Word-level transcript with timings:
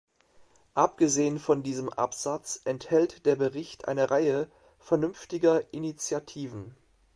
Abgesehen 0.73 1.37
von 1.37 1.61
diesem 1.61 1.87
Absatz 1.93 2.61
enthält 2.65 3.27
der 3.27 3.35
Bericht 3.35 3.87
eine 3.87 4.09
Reihe 4.09 4.49
vernünftiger 4.79 5.71
Initiativen. 5.75 6.75